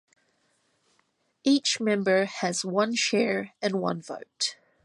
[1.43, 4.55] Each member has one share and one vote.